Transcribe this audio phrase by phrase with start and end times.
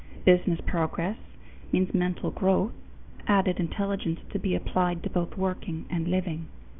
[0.25, 1.19] Business progress
[1.71, 2.71] means mental growth,
[3.27, 6.47] added intelligence to be applied to both working and living.